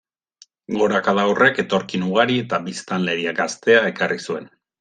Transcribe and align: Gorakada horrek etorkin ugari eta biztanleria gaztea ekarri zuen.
Gorakada 0.77 1.25
horrek 1.33 1.61
etorkin 1.65 2.07
ugari 2.07 2.39
eta 2.47 2.61
biztanleria 2.71 3.37
gaztea 3.45 3.87
ekarri 3.95 4.23
zuen. 4.29 4.53